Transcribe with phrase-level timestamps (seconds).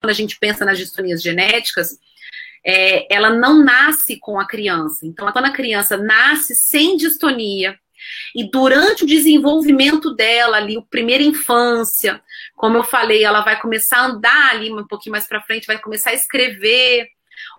[0.00, 1.98] quando a gente pensa nas distonias genéticas,
[2.64, 5.06] é, ela não nasce com a criança.
[5.06, 7.78] Então, quando a criança nasce sem distonia,
[8.34, 12.22] e durante o desenvolvimento dela, ali, o primeira infância,
[12.54, 15.78] como eu falei, ela vai começar a andar ali um pouquinho mais para frente, vai
[15.78, 17.08] começar a escrever,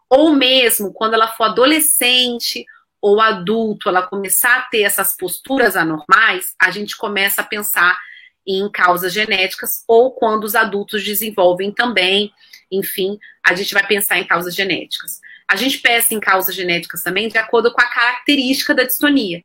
[0.09, 2.65] ou mesmo quando ela for adolescente
[3.01, 7.97] ou adulto, ela começar a ter essas posturas anormais, a gente começa a pensar
[8.45, 12.31] em causas genéticas, ou quando os adultos desenvolvem também,
[12.71, 15.19] enfim, a gente vai pensar em causas genéticas.
[15.47, 19.43] A gente pensa em causas genéticas também de acordo com a característica da distonia.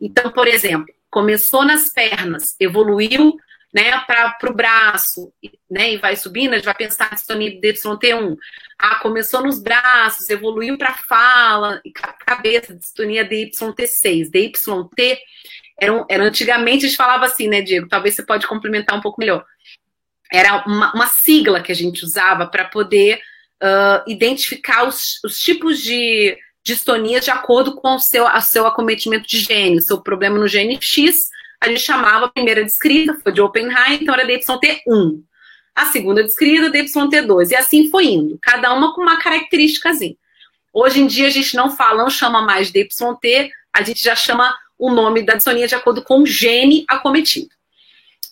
[0.00, 3.38] Então, por exemplo, começou nas pernas, evoluiu
[3.72, 5.32] né, para o braço,
[5.70, 8.36] né, e vai subindo, a gente vai pensar distonia DYT1.
[8.78, 14.30] Ah, começou nos braços, evoluiu para fala, e cabeça, distonia DYT6.
[14.30, 15.18] DYT
[15.80, 17.88] era, era antigamente a gente falava assim, né, Diego?
[17.88, 19.44] Talvez você pode complementar um pouco melhor.
[20.30, 23.20] Era uma, uma sigla que a gente usava para poder
[23.62, 29.26] uh, identificar os, os, tipos de distonias de acordo com o seu, o seu acometimento
[29.26, 31.16] de gene, o seu problema no gene X,
[31.60, 35.22] a gente chamava a primeira descrita, foi de Oppenheim, então era DYT1.
[35.74, 37.50] A segunda descrita, DYT2.
[37.50, 40.16] E assim foi indo, cada uma com uma característicazinha.
[40.72, 44.54] Hoje em dia a gente não fala, não chama mais DYT, a gente já chama
[44.78, 47.50] o nome da distonia de acordo com o gene acometido.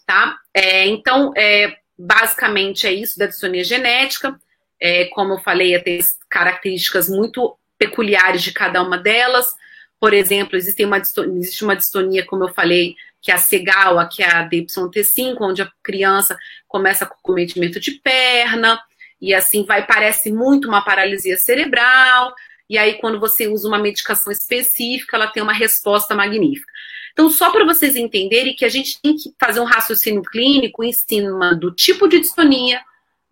[0.07, 0.39] Tá?
[0.55, 4.39] É, então, é, basicamente é isso da distonia genética
[4.81, 9.55] é, como eu falei, tem características muito peculiares de cada uma delas.
[9.99, 14.09] Por exemplo, existe uma, distonia, existe uma distonia, como eu falei, que é a CEGALA,
[14.09, 16.37] que é a DYT5, onde a criança
[16.69, 18.79] começa com cometimento de perna,
[19.21, 22.35] e assim vai, parece muito uma paralisia cerebral,
[22.69, 26.73] e aí quando você usa uma medicação específica, ela tem uma resposta magnífica.
[27.13, 30.93] Então, só para vocês entenderem que a gente tem que fazer um raciocínio clínico em
[30.93, 32.83] cima do tipo de distonia,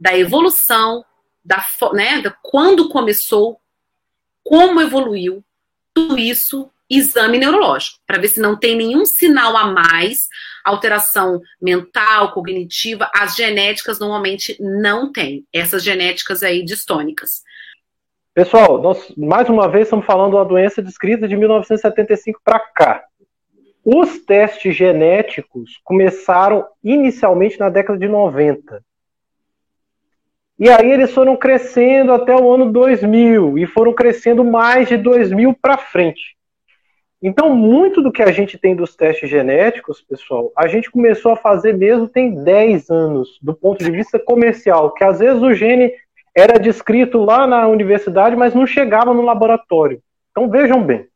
[0.01, 1.05] da evolução,
[1.45, 3.61] da, né, da quando começou,
[4.43, 5.45] como evoluiu,
[5.93, 10.29] tudo isso, exame neurológico, para ver se não tem nenhum sinal a mais,
[10.65, 17.43] alteração mental, cognitiva, as genéticas normalmente não têm, essas genéticas aí distônicas.
[18.35, 23.05] Pessoal, nós mais uma vez estamos falando de uma doença descrita de 1975 para cá.
[23.85, 28.83] Os testes genéticos começaram inicialmente na década de 90.
[30.59, 35.55] E aí eles foram crescendo até o ano 2000 e foram crescendo mais de 2000
[35.55, 36.37] para frente.
[37.23, 41.37] Então, muito do que a gente tem dos testes genéticos, pessoal, a gente começou a
[41.37, 45.93] fazer mesmo tem 10 anos, do ponto de vista comercial, que às vezes o gene
[46.35, 50.03] era descrito lá na universidade, mas não chegava no laboratório.
[50.31, 51.09] Então, vejam bem.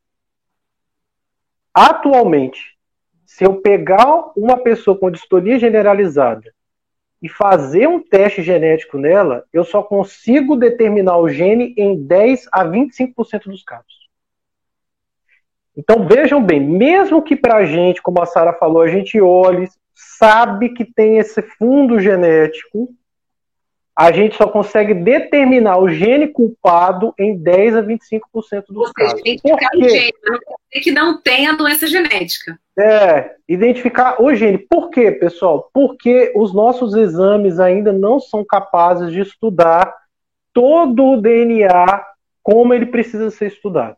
[1.75, 2.77] Atualmente,
[3.27, 6.53] se eu pegar uma pessoa com distonia generalizada
[7.21, 12.65] e fazer um teste genético nela, eu só consigo determinar o gene em 10 a
[12.65, 14.09] 25% dos casos.
[15.77, 19.69] Então vejam bem, mesmo que para a gente, como a Sara falou, a gente olhe,
[19.95, 22.89] sabe que tem esse fundo genético,
[23.99, 28.95] a gente só consegue determinar o gene culpado em 10 a 25% dos Ou seja,
[28.95, 29.21] casos.
[29.23, 30.39] Identificar o gene, não
[30.81, 32.57] que não tem a doença genética.
[32.79, 34.57] É, identificar o gene.
[34.57, 35.69] Por quê, pessoal?
[35.75, 39.93] Porque os nossos exames ainda não são capazes de estudar
[40.53, 42.07] todo o DNA
[42.41, 43.97] como ele precisa ser estudado.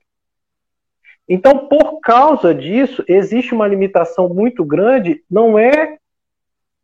[1.29, 5.99] Então, por causa disso, existe uma limitação muito grande, não é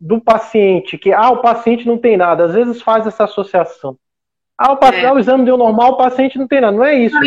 [0.01, 3.99] do paciente, que ah, o paciente não tem nada, às vezes faz essa associação.
[4.59, 5.13] Ah, o, paciente, é.
[5.13, 6.75] o exame deu normal, o paciente não tem nada.
[6.75, 7.15] Não é isso.
[7.15, 7.23] Não,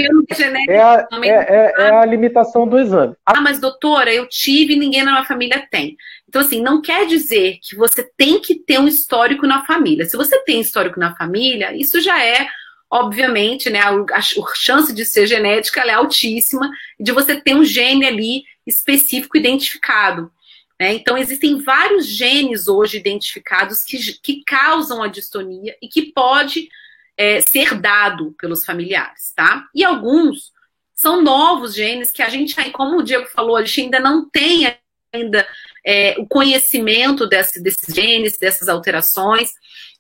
[0.68, 3.14] é, a, é, é, é, a limitação do exame.
[3.24, 5.96] Ah, mas doutora, eu tive e ninguém na minha família tem.
[6.28, 10.06] Então, assim, não quer dizer que você tem que ter um histórico na família.
[10.06, 12.48] Se você tem histórico na família, isso já é,
[12.90, 13.80] obviamente, né?
[13.80, 14.22] A, a
[14.56, 16.68] chance de ser genética é altíssima,
[17.00, 20.32] de você ter um gene ali específico identificado.
[20.80, 20.94] Né?
[20.94, 26.70] Então, existem vários genes hoje identificados que, que causam a distonia e que pode
[27.18, 29.68] é, ser dado pelos familiares, tá?
[29.76, 30.54] E alguns
[30.94, 34.74] são novos genes que a gente, como o Diego falou, a gente ainda não tem
[35.12, 35.46] ainda
[35.86, 39.52] é, o conhecimento desse, desses genes, dessas alterações.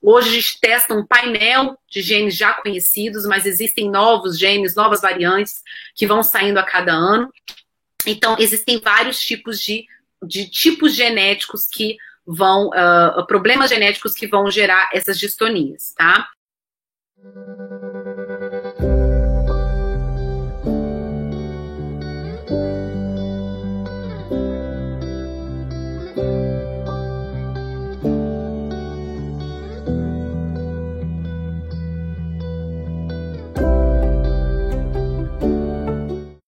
[0.01, 5.01] Hoje a gente testa um painel de genes já conhecidos, mas existem novos genes, novas
[5.01, 5.62] variantes
[5.95, 7.30] que vão saindo a cada ano.
[8.06, 9.86] Então, existem vários tipos de
[10.24, 16.30] de tipos genéticos que vão, uh, problemas genéticos que vão gerar essas distonias, tá?